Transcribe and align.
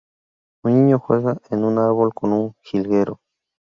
Un 0.63 0.73
niño 0.73 0.97
juega 0.97 1.37
en 1.51 1.63
un 1.63 1.77
árbol 1.77 2.11
con 2.15 2.33
un 2.33 2.55
jilguero. 2.63 3.19